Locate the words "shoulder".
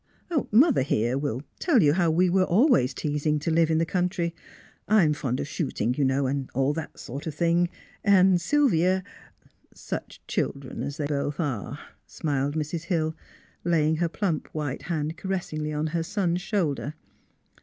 16.41-16.95